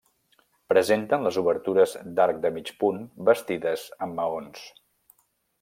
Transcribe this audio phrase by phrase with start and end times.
[0.71, 4.69] Presenten les obertures d'arc de mig punt bastides amb maons.